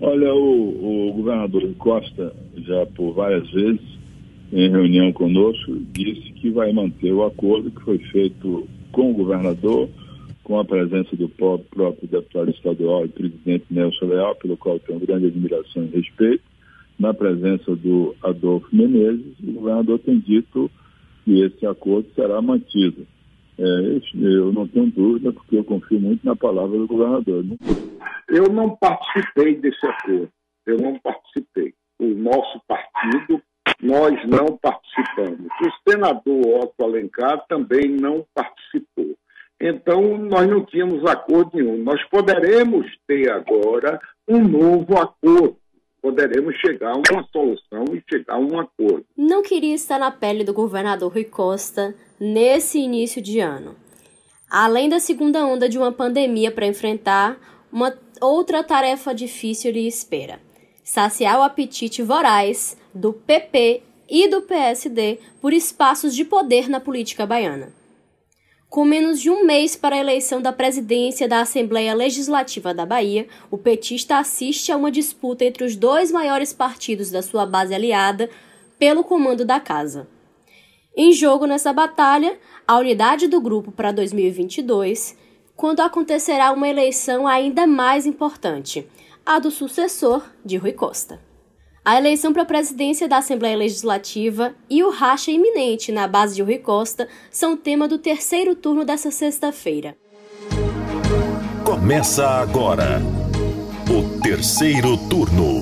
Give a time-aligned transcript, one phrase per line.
[0.00, 3.80] Olha, o, o governador Costa, já por várias vezes,
[4.52, 9.88] em reunião conosco, disse que vai manter o acordo que foi feito com o governador,
[10.42, 15.26] com a presença do próprio deputado estadual e presidente Nelson Leal, pelo qual tenho grande
[15.26, 16.42] admiração e respeito,
[16.98, 20.70] na presença do Adolfo Menezes, o governador tem dito
[21.24, 23.06] que esse acordo será mantido.
[23.58, 27.44] É, eu não tenho dúvida, porque eu confio muito na palavra do governador.
[28.28, 30.28] Eu não participei desse acordo,
[30.66, 31.74] eu não participei.
[32.00, 33.40] O nosso partido,
[33.80, 35.46] nós não participamos.
[35.62, 39.14] O senador Otto Alencar também não participou.
[39.60, 41.82] Então, nós não tínhamos acordo nenhum.
[41.82, 45.56] Nós poderemos ter agora um novo acordo
[46.04, 49.06] poderemos chegar a uma solução e chegar a um acordo.
[49.16, 51.94] Não queria estar na pele do governador Rui Costa
[52.24, 53.76] nesse início de ano.
[54.48, 57.38] Além da segunda onda de uma pandemia para enfrentar,
[57.70, 60.40] uma outra tarefa difícil lhe espera:
[60.82, 67.26] saciar o apetite voraz do PP e do PSD por espaços de poder na política
[67.26, 67.74] baiana.
[68.70, 73.28] Com menos de um mês para a eleição da presidência da Assembleia Legislativa da Bahia,
[73.50, 78.30] o petista assiste a uma disputa entre os dois maiores partidos da sua base aliada
[78.78, 80.08] pelo comando da casa.
[80.96, 85.16] Em jogo nessa batalha, a unidade do grupo para 2022,
[85.56, 88.86] quando acontecerá uma eleição ainda mais importante,
[89.26, 91.20] a do sucessor de Rui Costa.
[91.84, 96.42] A eleição para a presidência da Assembleia Legislativa e o racha iminente na base de
[96.42, 99.96] Rui Costa são tema do terceiro turno dessa sexta-feira.
[101.64, 103.02] Começa agora
[103.90, 105.60] o terceiro turno.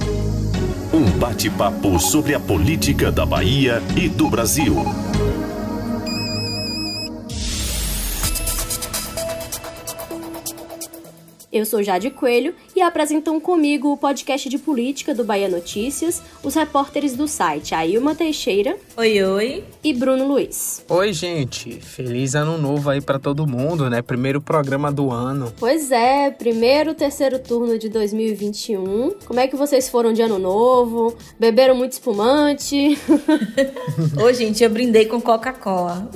[0.93, 4.75] Um bate-papo sobre a política da Bahia e do Brasil.
[11.53, 16.55] Eu sou Jade Coelho e apresentam comigo o podcast de política do Bahia Notícias, os
[16.55, 18.75] repórteres do site Ailma Teixeira.
[18.97, 19.65] Oi, oi.
[19.85, 20.83] E Bruno Luiz.
[20.89, 21.79] Oi, gente.
[21.79, 24.01] Feliz ano novo aí para todo mundo, né?
[24.01, 25.53] Primeiro programa do ano.
[25.59, 29.17] Pois é, primeiro, terceiro turno de 2021.
[29.27, 31.15] Como é que vocês foram de ano novo?
[31.39, 32.99] Beberam muito espumante?
[34.25, 36.11] Ô, gente, eu brindei com Coca-Cola.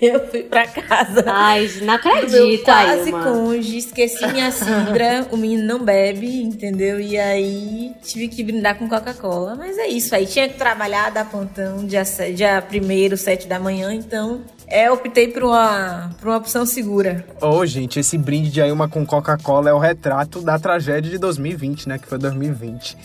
[0.00, 1.24] Eu fui pra casa.
[1.26, 7.00] Ai, não acredito, quase cônjuge, esqueci minha cidra, o menino não bebe, entendeu?
[7.00, 9.54] E aí tive que brindar com Coca-Cola.
[9.54, 12.02] Mas é isso aí, tinha que trabalhar, dar pontão, dia,
[12.34, 17.26] dia primeiro, sete da manhã, então é, optei por uma, por uma opção segura.
[17.42, 21.18] Ô, oh, gente, esse brinde de Ailma com Coca-Cola é o retrato da tragédia de
[21.18, 21.98] 2020, né?
[21.98, 22.96] Que foi 2020.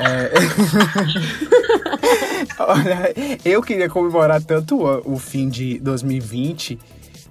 [0.00, 0.32] É...
[2.58, 3.12] Olha,
[3.44, 6.78] eu queria comemorar tanto o, o fim de 2020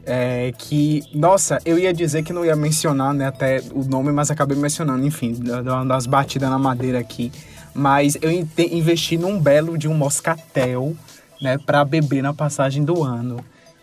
[0.06, 4.32] é, que, nossa, eu ia dizer que não ia mencionar né, até o nome, mas
[4.32, 5.36] acabei mencionando, enfim,
[5.88, 7.32] das batidas na madeira aqui.
[7.74, 10.96] Mas eu investi num belo de um moscatel,
[11.40, 13.38] né, para beber na passagem do ano.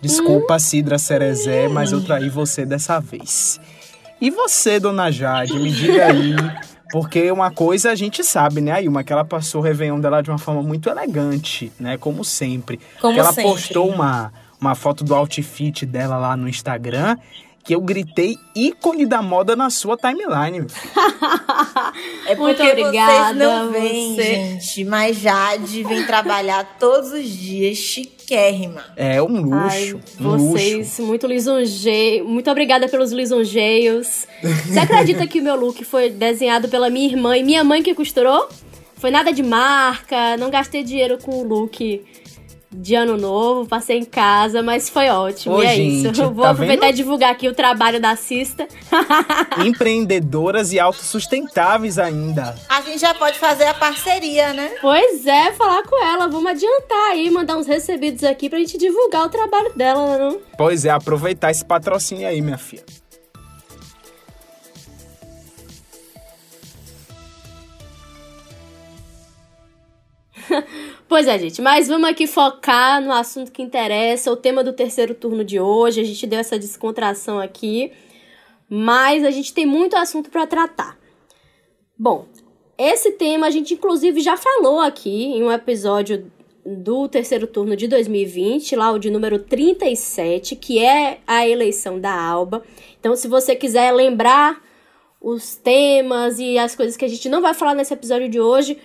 [0.07, 3.61] Desculpa, Cidra Cerezé, mas eu traí você dessa vez.
[4.21, 6.35] E você, dona Jade, me diga aí.
[6.91, 10.31] Porque uma coisa a gente sabe, né, Ailma, que ela passou o Réveillon dela de
[10.31, 11.99] uma forma muito elegante, né?
[11.99, 12.79] Como sempre.
[13.01, 13.51] Como que ela sempre.
[13.51, 17.17] postou uma, uma foto do outfit dela lá no Instagram
[17.67, 20.67] que eu gritei ícone da moda na sua timeline.
[22.27, 24.23] é porque Muito obrigada, vocês não veem, você.
[24.23, 24.85] gente.
[24.85, 28.85] Mas Jade vem trabalhar todos os dias chiquérrima.
[28.95, 29.57] É um luxo.
[29.57, 31.03] Ai, um vocês, luxo.
[31.03, 32.25] muito lisonjeio.
[32.25, 34.29] Muito obrigada pelos lisonjeios.
[34.43, 37.95] Você acredita que o meu look foi desenhado pela minha irmã e minha mãe que
[37.95, 38.49] costurou?
[38.95, 42.03] Foi nada de marca, não gastei dinheiro com o look
[42.71, 45.57] de ano novo, passei em casa, mas foi ótimo.
[45.57, 46.09] Ô, e é gente, isso.
[46.23, 46.95] Eu vou tá aproveitar vendo?
[46.95, 48.67] e divulgar aqui o trabalho da Cista.
[49.65, 52.57] Empreendedoras e autossustentáveis ainda.
[52.69, 54.75] A gente já pode fazer a parceria, né?
[54.81, 56.27] Pois é, falar com ela.
[56.29, 60.41] Vamos adiantar aí, mandar uns recebidos aqui pra gente divulgar o trabalho dela, não?
[60.57, 62.85] Pois é, aproveitar esse patrocínio aí, minha filha.
[71.09, 75.15] Pois é, gente, mas vamos aqui focar no assunto que interessa, o tema do terceiro
[75.15, 76.01] turno de hoje.
[76.01, 77.93] A gente deu essa descontração aqui,
[78.69, 80.99] mas a gente tem muito assunto para tratar.
[81.97, 82.27] Bom,
[82.77, 86.31] esse tema a gente inclusive já falou aqui em um episódio
[86.65, 92.13] do terceiro turno de 2020, lá o de número 37, que é a eleição da
[92.13, 92.65] Alba.
[92.99, 94.61] Então, se você quiser lembrar
[95.21, 98.77] os temas e as coisas que a gente não vai falar nesse episódio de hoje,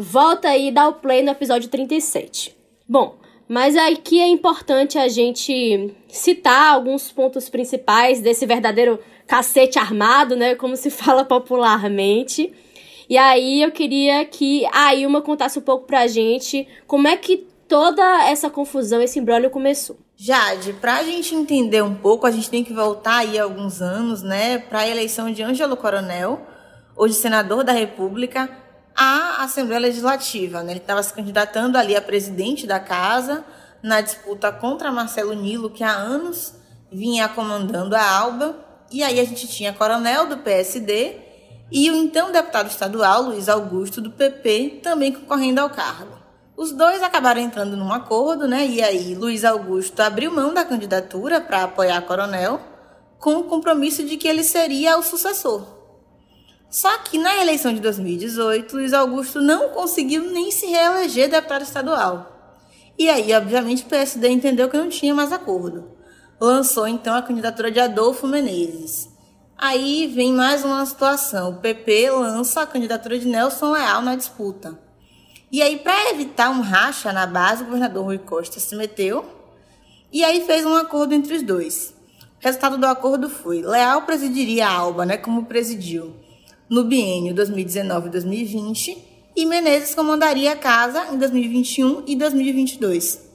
[0.00, 2.56] volta aí e dá o play no episódio 37.
[2.88, 3.16] Bom,
[3.46, 10.54] mas aqui é importante a gente citar alguns pontos principais desse verdadeiro cacete armado, né,
[10.54, 12.50] como se fala popularmente.
[13.10, 17.46] E aí eu queria que a Ilma contasse um pouco pra gente como é que
[17.68, 19.98] toda essa confusão, esse embrólio começou.
[20.16, 24.22] Jade, para a gente entender um pouco, a gente tem que voltar aí alguns anos,
[24.22, 26.40] né, para a eleição de Ângelo Coronel,
[26.96, 28.50] hoje senador da República,
[28.96, 30.62] à Assembleia Legislativa.
[30.62, 30.72] Né?
[30.72, 33.44] Ele estava se candidatando ali a presidente da casa
[33.82, 36.54] na disputa contra Marcelo Nilo, que há anos
[36.92, 38.56] vinha comandando a Alba.
[38.90, 41.16] E aí a gente tinha Coronel do PSD
[41.70, 46.18] e o então deputado estadual Luiz Augusto do PP também concorrendo ao cargo.
[46.56, 48.66] Os dois acabaram entrando num acordo, né?
[48.66, 52.60] E aí Luiz Augusto abriu mão da candidatura para apoiar Coronel,
[53.18, 55.79] com o compromisso de que ele seria o sucessor.
[56.70, 62.54] Só que na eleição de 2018, Luiz Augusto não conseguiu nem se reeleger deputado estadual.
[62.96, 65.90] E aí, obviamente, o PSD entendeu que não tinha mais acordo.
[66.40, 69.08] Lançou então a candidatura de Adolfo Menezes.
[69.58, 74.78] Aí vem mais uma situação: o PP lança a candidatura de Nelson Leal na disputa.
[75.50, 79.24] E aí, para evitar um racha na base, o governador Rui Costa se meteu
[80.12, 81.96] e aí fez um acordo entre os dois.
[82.20, 86.29] O resultado do acordo foi: Leal presidiria a Alba, né, como presidiu
[86.70, 88.96] no biênio 2019-2020,
[89.34, 93.28] e Menezes comandaria a casa em 2021 e 2022.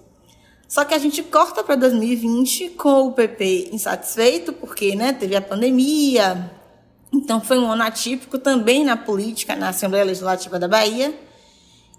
[0.68, 5.42] Só que a gente corta para 2020 com o PP insatisfeito, porque né, teve a
[5.42, 6.50] pandemia,
[7.14, 11.14] então foi um ano atípico também na política, na Assembleia Legislativa da Bahia.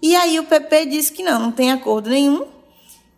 [0.01, 2.45] E aí o PP disse que não, não tem acordo nenhum.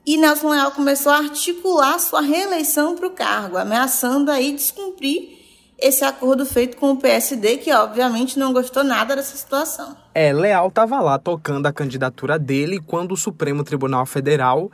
[0.05, 5.38] E Nelson Leal começou a articular sua reeleição para o cargo, ameaçando aí descumprir
[5.81, 9.95] esse acordo feito com o PSD, que obviamente não gostou nada dessa situação.
[10.13, 14.71] É, Leal estava lá tocando a candidatura dele quando o Supremo Tribunal Federal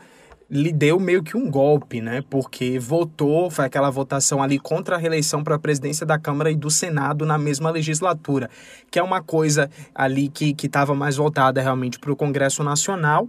[0.49, 2.23] lhe deu meio que um golpe, né?
[2.29, 6.55] Porque votou, foi aquela votação ali contra a reeleição para a presidência da Câmara e
[6.55, 8.49] do Senado na mesma legislatura,
[8.91, 13.27] que é uma coisa ali que estava mais voltada realmente para o Congresso Nacional,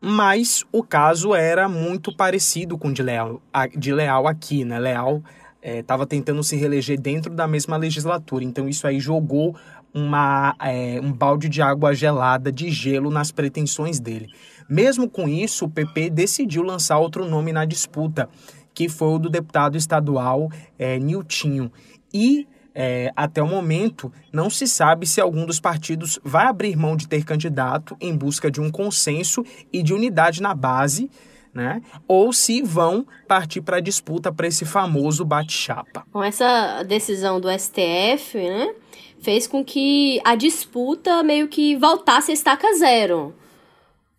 [0.00, 3.40] mas o caso era muito parecido com o de Leal,
[3.76, 4.78] de Leal aqui, né?
[4.78, 5.22] Leal
[5.62, 9.54] estava é, tentando se reeleger dentro da mesma legislatura, então isso aí jogou
[9.92, 14.28] uma, é, um balde de água gelada, de gelo nas pretensões dele.
[14.68, 18.28] Mesmo com isso, o PP decidiu lançar outro nome na disputa,
[18.72, 20.48] que foi o do deputado estadual
[20.78, 21.72] é, Niltinho.
[22.14, 26.96] E é, até o momento, não se sabe se algum dos partidos vai abrir mão
[26.96, 31.10] de ter candidato em busca de um consenso e de unidade na base,
[31.52, 31.82] né?
[32.06, 36.04] Ou se vão partir para a disputa para esse famoso bate-chapa.
[36.12, 38.74] Com essa decisão do STF, né,
[39.20, 43.34] fez com que a disputa meio que voltasse a estaca zero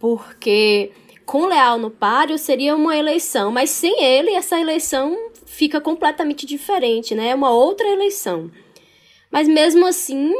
[0.01, 0.92] porque
[1.28, 7.13] com Leal no páreo seria uma eleição, mas sem ele essa eleição fica completamente diferente,
[7.13, 7.30] né?
[7.30, 8.50] É uma outra eleição.
[9.31, 10.34] Mas mesmo assim,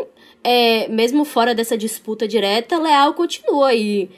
[0.44, 4.10] é, mesmo fora dessa disputa direta, Leal continua aí,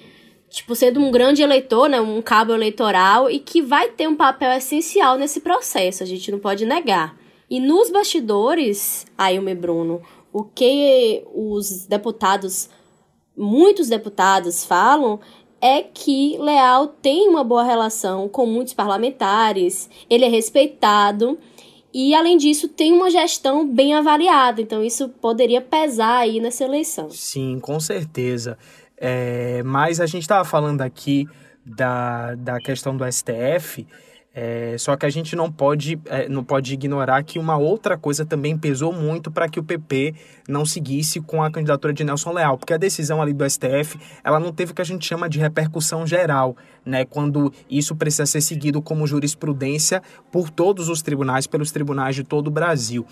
[0.53, 1.99] tipo, sendo um grande eleitor, né?
[1.99, 6.37] Um cabo eleitoral e que vai ter um papel essencial nesse processo, a gente não
[6.37, 7.17] pode negar.
[7.49, 10.01] E nos bastidores, o Bruno,
[10.31, 12.69] o que os deputados
[13.35, 15.19] muitos deputados falam
[15.59, 21.39] é que Leal tem uma boa relação com muitos parlamentares, ele é respeitado
[21.91, 24.61] e, além disso, tem uma gestão bem avaliada.
[24.61, 27.09] Então, isso poderia pesar aí nessa eleição.
[27.11, 28.57] Sim, com certeza.
[28.97, 31.27] É, mas a gente estava falando aqui
[31.65, 33.85] da, da questão do STF.
[34.35, 38.25] É, só que a gente não pode, é, não pode ignorar que uma outra coisa
[38.25, 40.15] também pesou muito para que o PP
[40.49, 44.39] não seguisse com a candidatura de Nelson Leal, porque a decisão ali do STF ela
[44.39, 47.05] não teve o que a gente chama de repercussão geral, né?
[47.05, 52.47] Quando isso precisa ser seguido como jurisprudência por todos os tribunais, pelos tribunais de todo
[52.47, 53.05] o Brasil.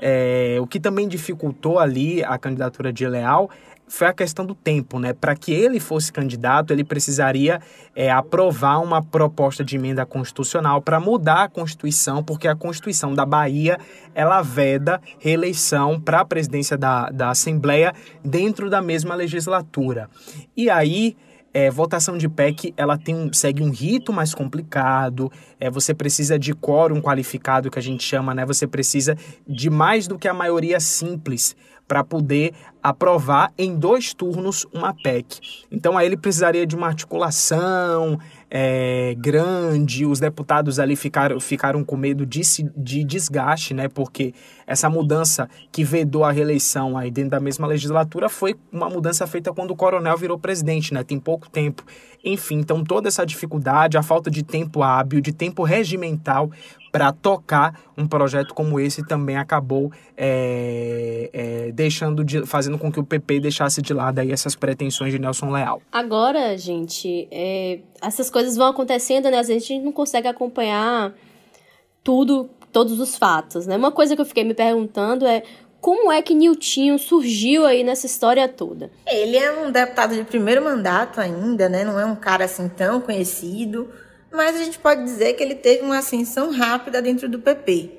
[0.00, 3.50] É, o que também dificultou ali a candidatura de Leal
[3.88, 5.12] foi a questão do tempo, né?
[5.14, 7.60] Para que ele fosse candidato, ele precisaria
[7.96, 13.24] é, aprovar uma proposta de emenda constitucional para mudar a Constituição, porque a Constituição da
[13.24, 13.78] Bahia
[14.14, 20.08] ela veda reeleição para a presidência da, da Assembleia dentro da mesma legislatura.
[20.56, 21.16] E aí
[21.58, 25.30] é, votação de PEC ela tem segue um rito mais complicado.
[25.58, 28.46] É, você precisa de quórum qualificado que a gente chama, né?
[28.46, 31.56] Você precisa de mais do que a maioria simples
[31.88, 35.40] para poder aprovar em dois turnos uma PEC.
[35.68, 41.96] Então aí ele precisaria de uma articulação é, grande, os deputados ali ficaram, ficaram com
[41.96, 42.40] medo de,
[42.76, 43.88] de desgaste, né?
[43.88, 44.32] Porque
[44.66, 49.52] essa mudança que vedou a reeleição aí dentro da mesma legislatura foi uma mudança feita
[49.52, 51.04] quando o coronel virou presidente, né?
[51.04, 51.84] Tem pouco tempo.
[52.24, 56.50] Enfim, então toda essa dificuldade, a falta de tempo hábil, de tempo regimental
[56.90, 63.00] para tocar um projeto como esse também acabou é, é, deixando de, fazendo com que
[63.00, 65.82] o PP deixasse de lado aí essas pretensões de Nelson Leal.
[65.92, 69.38] Agora, gente, é, essas coisas vão acontecendo, né?
[69.38, 71.12] Às vezes a gente não consegue acompanhar
[72.02, 73.76] tudo, todos os fatos, né?
[73.76, 75.42] Uma coisa que eu fiquei me perguntando é
[75.80, 78.90] como é que Niltinho surgiu aí nessa história toda?
[79.06, 81.84] Ele é um deputado de primeiro mandato ainda, né?
[81.84, 83.88] Não é um cara assim tão conhecido,
[84.32, 87.90] mas a gente pode dizer que ele teve uma ascensão rápida dentro do PP.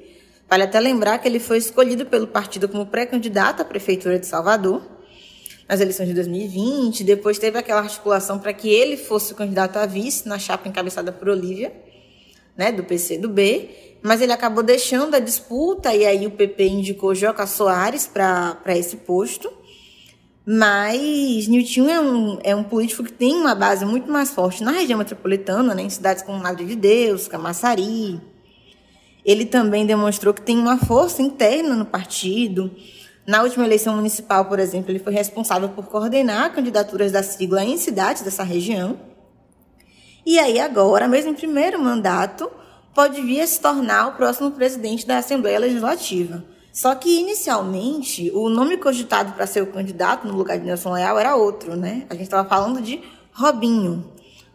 [0.49, 4.81] Vale até lembrar que ele foi escolhido pelo partido como pré-candidato à prefeitura de Salvador
[5.67, 7.03] nas eleições de 2020.
[7.03, 11.11] Depois teve aquela articulação para que ele fosse o candidato a vice na chapa encabeçada
[11.11, 11.71] por Olívia,
[12.57, 17.45] né, do B mas ele acabou deixando a disputa e aí o PP indicou Joca
[17.45, 19.51] Soares para esse posto.
[20.51, 24.71] Mas Nilton é um, é um político que tem uma base muito mais forte na
[24.71, 28.19] região metropolitana, né, em cidades como Madre de Deus, Camaçari.
[29.23, 32.75] Ele também demonstrou que tem uma força interna no partido.
[33.27, 37.77] Na última eleição municipal, por exemplo, ele foi responsável por coordenar candidaturas da sigla em
[37.77, 38.99] cidades dessa região.
[40.25, 42.49] E aí agora, mesmo em primeiro mandato,
[42.95, 46.43] pode vir a se tornar o próximo presidente da Assembleia Legislativa.
[46.71, 51.17] Só que, inicialmente, o nome cogitado para ser o candidato no lugar de Nelson Leal
[51.19, 52.05] era outro, né?
[52.09, 53.01] A gente estava falando de
[53.33, 54.05] Robinho.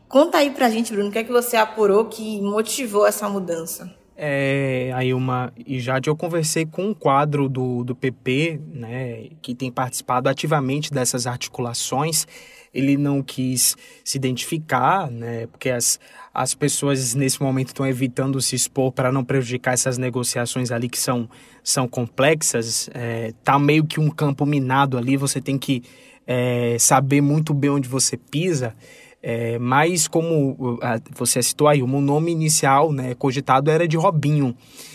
[0.09, 3.93] Conta aí pra gente, Bruno, o que é que você apurou que motivou essa mudança?
[4.17, 9.57] É, aí uma e já eu conversei com um quadro do, do PP, né, que
[9.57, 12.27] tem participado ativamente dessas articulações.
[12.73, 15.99] Ele não quis se identificar, né, porque as,
[16.35, 20.99] as pessoas nesse momento estão evitando se expor para não prejudicar essas negociações ali que
[20.99, 21.29] são,
[21.63, 22.91] são complexas.
[22.93, 25.85] É, tá meio que um campo minado ali, você tem que
[26.27, 28.75] é, saber muito bem onde você pisa.
[29.23, 30.79] É, mas como
[31.13, 34.55] você citou aí, o meu nome inicial né, cogitado era de Robinho.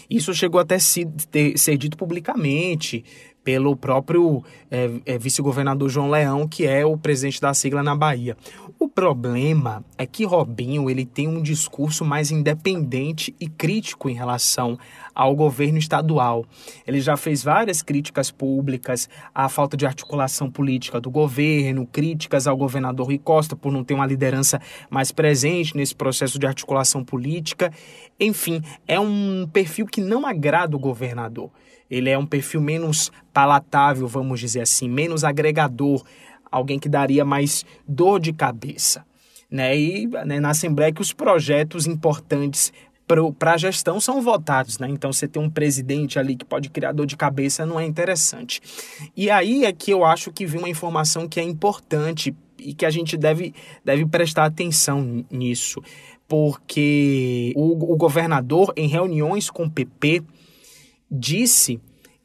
[0.09, 1.07] Isso chegou até ser
[1.77, 3.03] dito publicamente
[3.43, 8.37] pelo próprio é, é, vice-governador João Leão, que é o presidente da sigla na Bahia.
[8.77, 14.77] O problema é que Robinho ele tem um discurso mais independente e crítico em relação
[15.13, 16.45] ao governo estadual.
[16.87, 22.55] Ele já fez várias críticas públicas à falta de articulação política do governo, críticas ao
[22.55, 27.73] governador Rui Costa por não ter uma liderança mais presente nesse processo de articulação política.
[28.17, 31.51] Enfim, é um perfil que não agrada o governador.
[31.89, 36.03] Ele é um perfil menos palatável, vamos dizer assim, menos agregador,
[36.51, 39.05] alguém que daria mais dor de cabeça.
[39.49, 39.77] Né?
[39.77, 42.71] E né, na Assembleia que os projetos importantes
[43.39, 44.87] para a gestão são votados, né?
[44.87, 48.61] Então você ter um presidente ali que pode criar dor de cabeça não é interessante.
[49.17, 52.85] E aí é que eu acho que vem uma informação que é importante e que
[52.85, 53.53] a gente deve,
[53.83, 55.81] deve prestar atenção nisso,
[56.27, 60.21] porque o, o governador, em reuniões com o PP,
[61.09, 61.79] disse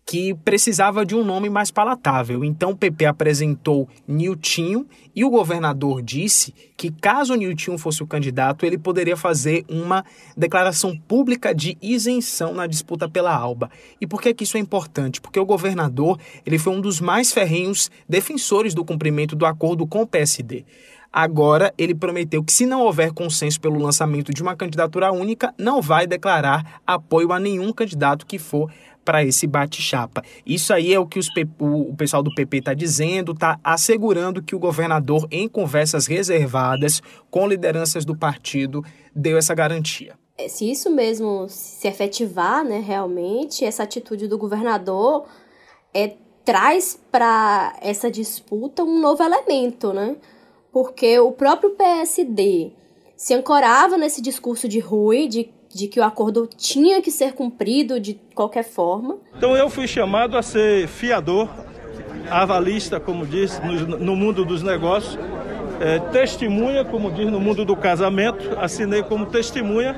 [0.06, 2.44] que precisava de um nome mais palatável.
[2.44, 4.86] Então o PP apresentou Niltinho
[5.16, 10.04] e o governador disse que caso Niltinho fosse o candidato, ele poderia fazer uma
[10.36, 13.70] declaração pública de isenção na disputa pela Alba.
[14.00, 15.20] E por que, que isso é importante?
[15.20, 20.02] Porque o governador ele foi um dos mais ferrenhos defensores do cumprimento do acordo com
[20.02, 20.66] o PSD.
[21.16, 25.80] Agora, ele prometeu que, se não houver consenso pelo lançamento de uma candidatura única, não
[25.80, 28.68] vai declarar apoio a nenhum candidato que for
[29.04, 30.24] para esse bate-chapa.
[30.44, 31.28] Isso aí é o que os,
[31.60, 37.46] o pessoal do PP está dizendo, está assegurando que o governador, em conversas reservadas com
[37.46, 40.14] lideranças do partido, deu essa garantia.
[40.36, 45.26] É, se isso mesmo se efetivar, né, realmente, essa atitude do governador
[45.94, 50.16] é, traz para essa disputa um novo elemento, né?
[50.74, 52.72] Porque o próprio PSD
[53.16, 57.98] se ancorava nesse discurso de Rui, de de que o acordo tinha que ser cumprido
[57.98, 59.18] de qualquer forma.
[59.36, 61.48] Então eu fui chamado a ser fiador,
[62.30, 65.18] avalista, como diz, no, no mundo dos negócios,
[65.80, 69.96] é, testemunha, como diz no mundo do casamento, assinei como testemunha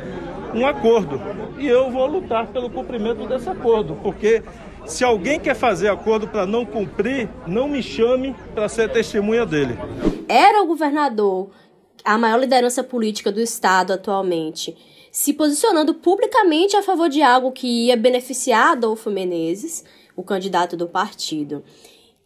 [0.55, 1.21] um acordo.
[1.59, 4.43] E eu vou lutar pelo cumprimento desse acordo, porque
[4.87, 9.77] se alguém quer fazer acordo para não cumprir, não me chame para ser testemunha dele.
[10.29, 11.51] Era o governador,
[12.05, 14.77] a maior liderança política do estado atualmente
[15.17, 19.83] se posicionando publicamente a favor de algo que ia beneficiar Adolfo Menezes,
[20.15, 21.65] o candidato do partido.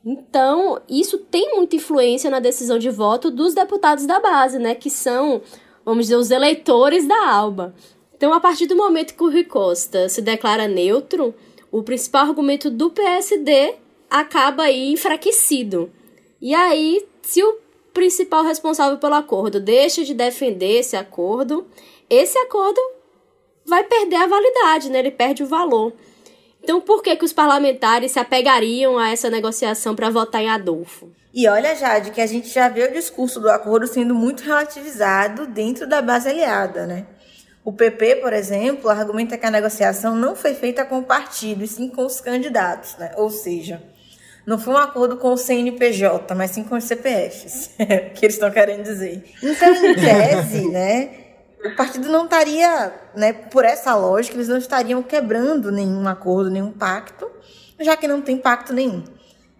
[0.04, 4.90] Então, isso tem muita influência na decisão de voto dos deputados da base, né, que
[4.90, 5.40] são,
[5.84, 7.76] vamos dizer, os eleitores da Alba.
[8.16, 11.32] Então, a partir do momento que o Rui Costa se declara neutro,
[11.70, 13.76] o principal argumento do PSD
[14.10, 15.92] acaba aí enfraquecido.
[16.40, 17.56] E aí, se o
[17.92, 21.66] principal responsável pelo acordo deixa de defender esse acordo,
[22.08, 22.80] esse acordo
[23.64, 24.98] vai perder a validade, né?
[24.98, 25.92] Ele perde o valor.
[26.62, 31.10] Então, por que, que os parlamentares se apegariam a essa negociação para votar em Adolfo?
[31.32, 35.46] E olha, Jade, que a gente já vê o discurso do acordo sendo muito relativizado
[35.46, 37.06] dentro da base aliada, né?
[37.64, 41.68] O PP, por exemplo, argumenta que a negociação não foi feita com o partido, e
[41.68, 43.12] sim com os candidatos, né?
[43.16, 43.82] Ou seja,
[44.46, 47.70] não foi um acordo com o CNPJ, mas sim com os CPFs,
[48.14, 49.24] que eles estão querendo dizer.
[49.42, 51.10] Então, em tese, né,
[51.64, 56.72] o partido não estaria, né, por essa lógica, eles não estariam quebrando nenhum acordo, nenhum
[56.72, 57.30] pacto,
[57.78, 59.04] já que não tem pacto nenhum.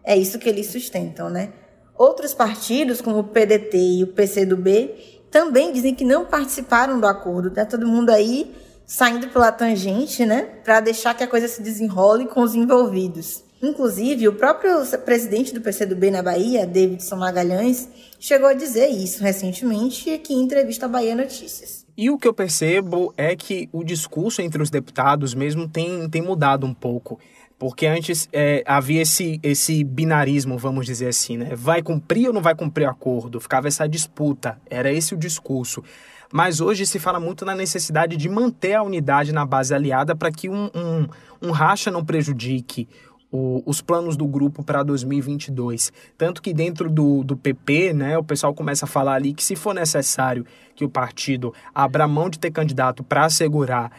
[0.02, 1.52] É isso que eles sustentam, né?
[1.96, 7.50] Outros partidos, como o PDT e o PCdoB, também dizem que não participaram do acordo.
[7.50, 8.54] Tá todo mundo aí
[8.86, 13.44] saindo pela tangente, né, para deixar que a coisa se desenrole com os envolvidos.
[13.62, 17.88] Inclusive, o próprio presidente do PCdoB na Bahia, Davidson Magalhães,
[18.18, 21.84] chegou a dizer isso recentemente aqui em entrevista à Bahia Notícias.
[21.96, 26.22] E o que eu percebo é que o discurso entre os deputados mesmo tem, tem
[26.22, 27.20] mudado um pouco.
[27.58, 31.50] Porque antes é, havia esse, esse binarismo, vamos dizer assim, né?
[31.54, 33.38] Vai cumprir ou não vai cumprir acordo?
[33.38, 35.84] Ficava essa disputa, era esse o discurso.
[36.32, 40.30] Mas hoje se fala muito na necessidade de manter a unidade na base aliada para
[40.30, 41.08] que um, um,
[41.42, 42.88] um racha não prejudique
[43.30, 45.92] o, os planos do grupo para 2022.
[46.18, 49.54] Tanto que dentro do, do PP, né, o pessoal começa a falar ali que se
[49.54, 50.44] for necessário
[50.74, 53.92] que o partido abra mão de ter candidato para assegurar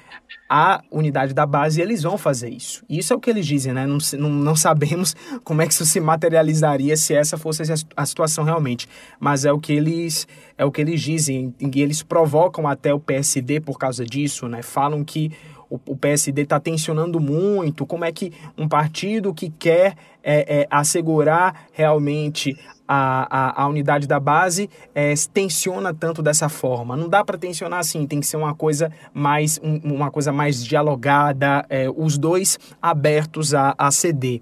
[0.50, 2.84] a unidade da base, eles vão fazer isso.
[2.90, 3.86] Isso é o que eles dizem, né?
[3.86, 7.62] Não, não, não sabemos como é que isso se materializaria se essa fosse
[7.96, 8.88] a situação realmente.
[9.20, 13.00] Mas é o que eles é o que eles dizem, e eles provocam até o
[13.00, 14.62] PSD por causa disso, né?
[14.62, 15.32] Falam que
[15.72, 20.68] o, o PSD está tensionando muito, como é que um partido que quer é, é,
[20.70, 22.56] assegurar realmente
[22.88, 26.98] a, a, a, unidade da base é, tensiona tanto dessa forma.
[26.98, 30.64] Não dá para tensionar assim, tem que ser uma coisa mais, um, uma coisa mais
[30.64, 34.42] dialogada, é, os dois abertos a, a ceder.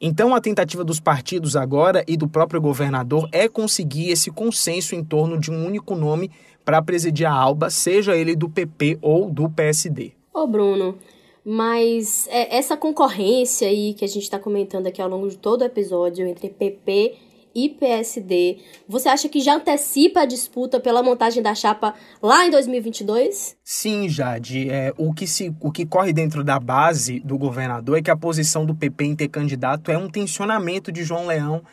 [0.00, 5.02] Então, a tentativa dos partidos agora e do próprio governador é conseguir esse consenso em
[5.02, 6.30] torno de um único nome
[6.64, 10.17] para presidir a ALBA, seja ele do PP ou do PSD.
[10.38, 10.96] Ô, Bruno,
[11.44, 15.62] mas é, essa concorrência aí que a gente está comentando aqui ao longo de todo
[15.62, 17.16] o episódio entre PP
[17.52, 22.50] e PSD, você acha que já antecipa a disputa pela montagem da chapa lá em
[22.52, 23.56] 2022?
[23.64, 24.70] Sim, Jade.
[24.70, 28.16] É, o, que se, o que corre dentro da base do governador é que a
[28.16, 31.64] posição do PP em ter candidato é um tensionamento de João Leão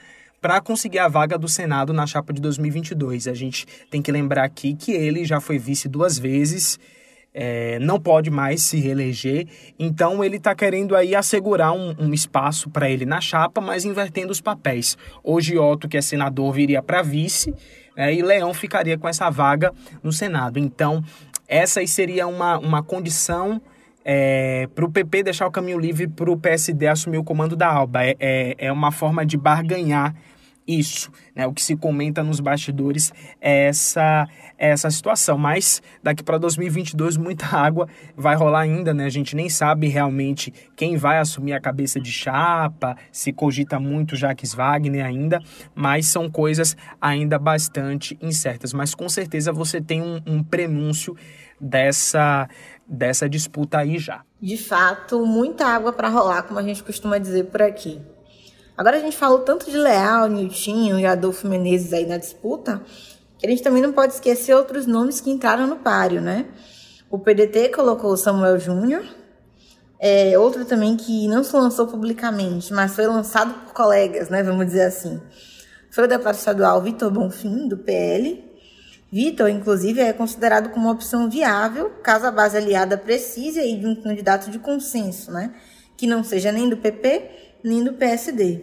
[0.41, 3.28] para conseguir a vaga do Senado na chapa de 2022.
[3.28, 6.80] A gente tem que lembrar aqui que ele já foi vice duas vezes
[7.38, 9.45] é, não pode mais se reeleger,
[9.78, 14.32] então ele está querendo aí assegurar um, um espaço para ele na chapa, mas invertendo
[14.32, 14.98] os papéis.
[15.21, 17.54] Hoje Otto, que é senador, viria para vice
[17.95, 20.58] é, e Leão ficaria com essa vaga no Senado.
[20.58, 21.04] Então,
[21.45, 23.62] essa aí seria uma, uma condição
[24.04, 27.67] é, para o PP deixar o caminho livre para o PSD assumir o comando da
[27.67, 28.04] ALBA.
[28.06, 30.15] É, é, é uma forma de barganhar
[30.67, 31.12] isso.
[31.36, 31.45] Né?
[31.45, 35.38] O que se comenta nos bastidores é essa, é essa situação.
[35.38, 39.06] Mas daqui para 2022 muita água vai rolar ainda, né?
[39.06, 44.15] A gente nem sabe realmente quem vai assumir a cabeça de chapa, se cogita muito
[44.15, 45.41] Jacques Wagner ainda,
[45.73, 48.73] mas são coisas ainda bastante incertas.
[48.73, 51.15] Mas com certeza você tem um, um prenúncio
[51.60, 52.47] dessa
[52.88, 54.21] dessa disputa aí já.
[54.39, 57.99] De fato, muita água para rolar, como a gente costuma dizer por aqui.
[58.77, 62.81] Agora a gente falou tanto de Leal, Niltinho e Adolfo Menezes aí na disputa,
[63.38, 66.45] que a gente também não pode esquecer outros nomes que entraram no páreo, né?
[67.09, 69.05] O PDT colocou o Samuel Júnior,
[69.97, 74.43] é, outro também que não se lançou publicamente, mas foi lançado por colegas, né?
[74.43, 75.21] Vamos dizer assim.
[75.89, 78.43] Foi o deputado estadual Vitor Bonfim, do PL.
[79.09, 83.88] Vitor, inclusive, é considerado como uma opção viável, caso a base aliada precise aí de
[83.88, 85.53] um candidato de consenso, né?
[85.95, 88.62] Que não seja nem do PP nem do PSD.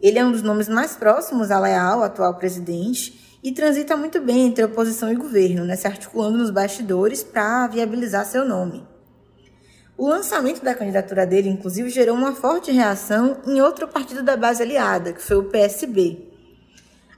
[0.00, 4.46] Ele é um dos nomes mais próximos a Leal, atual presidente, e transita muito bem
[4.46, 8.86] entre oposição e governo, né, se articulando nos bastidores para viabilizar seu nome.
[9.96, 14.62] O lançamento da candidatura dele, inclusive, gerou uma forte reação em outro partido da base
[14.62, 16.30] aliada, que foi o PSB.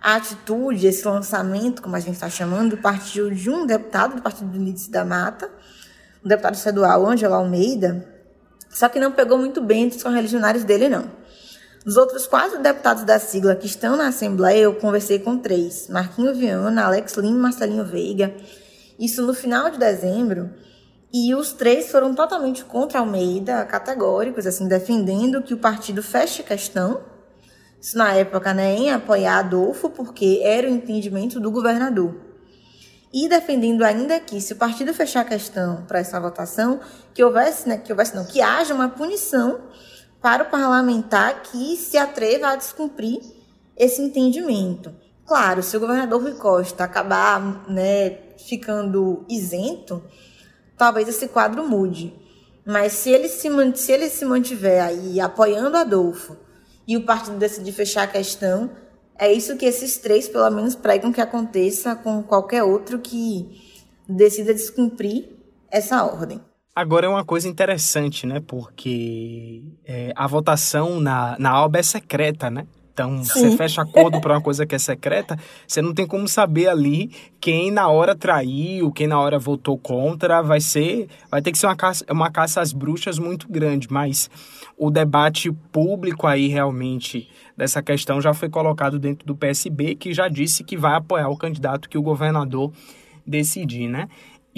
[0.01, 4.51] A atitude, esse lançamento, como a gente está chamando, partiu de um deputado do Partido
[4.51, 5.51] do da Mata,
[6.25, 8.15] o deputado estadual Ângelo Almeida,
[8.77, 11.11] só que não pegou muito bem entre os correligionários dele, não.
[11.83, 16.35] Dos outros quatro deputados da sigla que estão na Assembleia, eu conversei com três: Marquinho
[16.35, 18.35] Viana, Alex Lima e Marcelinho Veiga.
[19.01, 20.51] Isso no final de dezembro.
[21.11, 27.01] E os três foram totalmente contra Almeida, categóricos, assim, defendendo que o partido feche questão.
[27.81, 32.26] Isso na época, né, em apoiar Adolfo, porque era o entendimento do governador.
[33.18, 36.81] E defendendo ainda que, se o partido fechar a questão para essa votação,
[37.14, 39.59] que houvesse, né, que houvesse não, que haja uma punição
[40.20, 43.22] para o parlamentar que se atreva a descumprir
[43.74, 44.94] esse entendimento.
[45.24, 50.05] Claro, se o governador Rui Costa acabar né, ficando isento,
[50.76, 52.14] talvez esse quadro mude.
[52.66, 56.37] Mas se ele se, se ele se mantiver aí apoiando Adolfo
[56.87, 58.70] e o partido decidir fechar a questão,
[59.18, 63.62] é isso que esses três, pelo menos, pregam que aconteça com qualquer outro que
[64.09, 65.29] decida descumprir
[65.70, 66.40] essa ordem.
[66.74, 68.42] Agora é uma coisa interessante, né?
[68.46, 72.66] Porque é, a votação na, na ALBA é secreta, né?
[72.96, 73.50] Então, Sim.
[73.50, 77.11] você fecha acordo para uma coisa que é secreta, você não tem como saber ali
[77.38, 81.66] quem na hora traiu, quem na hora votou contra, vai ser, vai ter que ser
[81.66, 84.31] uma caça, uma caça às bruxas muito grande, mas
[84.77, 90.29] o debate público aí realmente dessa questão já foi colocado dentro do PSB, que já
[90.29, 92.73] disse que vai apoiar o candidato que o governador
[93.27, 94.09] decidir, né?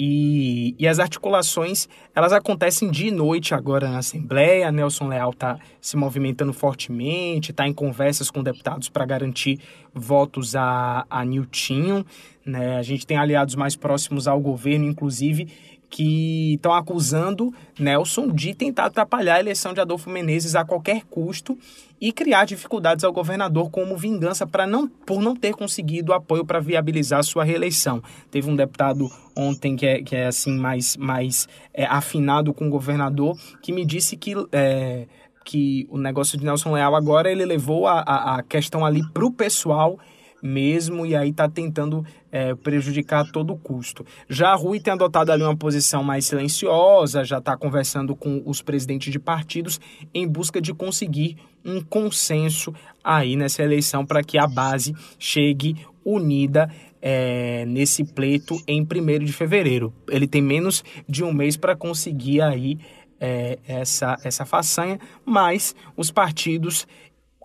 [0.01, 4.71] E, e, as articulações, elas acontecem de noite agora na Assembleia.
[4.71, 9.59] Nelson Leal está se movimentando fortemente, está em conversas com deputados para garantir
[9.93, 12.05] votos a, a Niltinho.
[12.45, 12.77] Né?
[12.77, 15.49] A gente tem aliados mais próximos ao governo, inclusive,
[15.89, 21.57] que estão acusando Nelson de tentar atrapalhar a eleição de Adolfo Menezes a qualquer custo
[21.99, 26.59] e criar dificuldades ao governador como vingança para não por não ter conseguido apoio para
[26.59, 28.01] viabilizar sua reeleição.
[28.29, 32.69] Teve um deputado ontem que é, que é assim mais mais é, afinado com o
[32.69, 35.07] governador que me disse que é,
[35.43, 39.25] que o negócio de Nelson Leal agora ele levou a, a, a questão ali para
[39.25, 39.97] o pessoal
[40.41, 44.05] mesmo e aí está tentando é, prejudicar a todo custo.
[44.29, 48.61] Já a Rui tem adotado ali uma posição mais silenciosa, já está conversando com os
[48.61, 49.79] presidentes de partidos
[50.13, 56.69] em busca de conseguir um consenso aí nessa eleição para que a base chegue unida
[57.01, 59.93] é, nesse pleito em 1 de fevereiro.
[60.09, 62.77] Ele tem menos de um mês para conseguir aí
[63.19, 66.87] é, essa, essa façanha, mas os partidos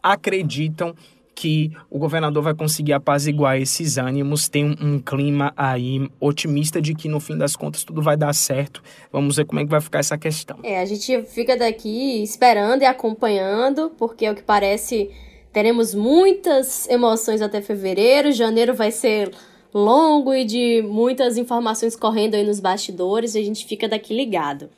[0.02, 0.94] acreditam
[1.34, 6.94] que o governador vai conseguir apaziguar esses ânimos, tem um, um, clima aí otimista de
[6.94, 8.82] que no fim das contas tudo vai dar certo.
[9.12, 10.58] Vamos ver como é que vai ficar essa questão.
[10.62, 15.10] É, a gente fica daqui esperando e acompanhando, porque o que parece
[15.52, 19.30] teremos muitas emoções até fevereiro, janeiro vai ser
[19.72, 24.70] longo e de muitas informações correndo aí nos bastidores, e a gente fica daqui ligado.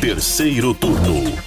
[0.00, 1.45] Terceiro turno.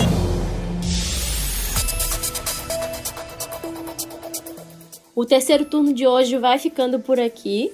[5.20, 7.74] O terceiro turno de hoje vai ficando por aqui.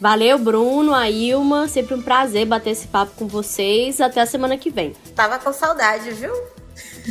[0.00, 1.68] Valeu, Bruno, a Ilma.
[1.68, 4.00] Sempre um prazer bater esse papo com vocês.
[4.00, 4.94] Até a semana que vem.
[5.14, 6.32] Tava com saudade, viu?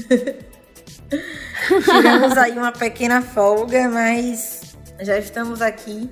[1.86, 6.10] Tivemos aí uma pequena folga, mas já estamos aqui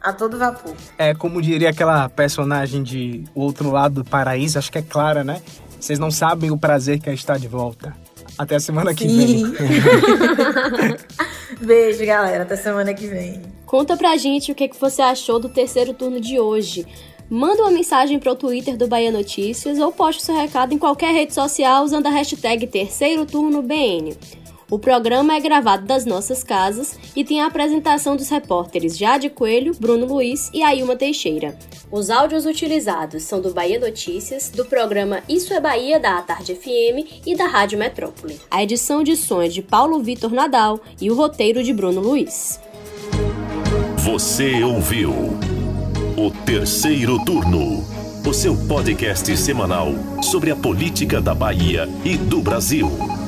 [0.00, 0.74] a todo vapor.
[0.96, 5.22] É, como diria aquela personagem de O Outro Lado do Paraíso, acho que é Clara,
[5.22, 5.42] né?
[5.78, 7.94] Vocês não sabem o prazer que é estar de volta.
[8.42, 8.96] Até a semana Sim.
[8.96, 9.44] que vem.
[11.64, 12.42] Beijo, galera.
[12.42, 13.40] Até semana que vem.
[13.64, 16.84] Conta pra gente o que, que você achou do terceiro turno de hoje.
[17.30, 21.14] Manda uma mensagem para o Twitter do Bahia Notícias ou poste seu recado em qualquer
[21.14, 24.16] rede social usando a hashtag Terceiro Turno BN.
[24.72, 29.76] O programa é gravado das nossas casas e tem a apresentação dos repórteres Jade Coelho,
[29.78, 31.58] Bruno Luiz e Ailma Teixeira.
[31.90, 37.20] Os áudios utilizados são do Bahia Notícias, do programa Isso é Bahia da Tarde FM
[37.26, 38.40] e da Rádio Metrópole.
[38.50, 42.58] A edição de som é de Paulo Vitor Nadal e o roteiro de Bruno Luiz.
[43.98, 45.12] Você ouviu
[46.16, 47.84] o terceiro turno,
[48.26, 49.88] o seu podcast semanal
[50.22, 53.21] sobre a política da Bahia e do Brasil.